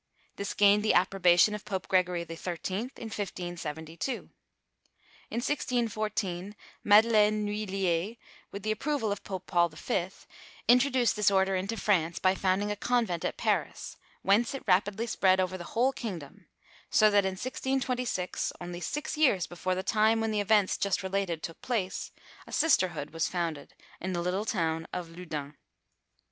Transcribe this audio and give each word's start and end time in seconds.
This 0.35 0.55
gained 0.55 0.81
the 0.81 0.95
approbation 0.95 1.53
of 1.53 1.63
Pope 1.63 1.87
Gregory 1.87 2.25
XIII 2.27 2.89
in 2.97 3.11
1572. 3.13 4.31
In 5.29 5.35
1614, 5.37 6.55
Madeleine 6.83 7.45
Lhuillier, 7.45 8.17
with 8.51 8.63
the 8.63 8.71
approval 8.71 9.11
of 9.11 9.23
Pope 9.23 9.45
Paul 9.45 9.69
V, 9.69 10.09
introduced 10.67 11.15
this 11.15 11.29
order 11.29 11.55
into 11.55 11.77
France, 11.77 12.17
by 12.17 12.33
founding 12.33 12.71
a 12.71 12.75
convent 12.75 13.23
at 13.23 13.37
Paris, 13.37 13.95
whence 14.23 14.55
it 14.55 14.63
rapidly 14.65 15.05
spread 15.05 15.39
over 15.39 15.55
the 15.55 15.65
whole 15.77 15.93
kingdom, 15.93 16.47
so 16.89 17.11
that 17.11 17.23
in 17.23 17.33
1626, 17.37 18.51
only 18.59 18.79
six 18.79 19.15
years 19.15 19.45
before 19.45 19.75
the 19.75 19.83
time 19.83 20.19
when 20.19 20.31
the 20.31 20.41
events 20.41 20.79
just 20.79 21.03
related 21.03 21.43
took 21.43 21.61
place, 21.61 22.09
a 22.47 22.51
sisterhood 22.51 23.11
was 23.11 23.27
founded 23.27 23.75
in 23.99 24.13
the 24.13 24.21
little 24.23 24.45
town 24.45 24.87
of 24.91 25.09
Loudun. 25.15 25.55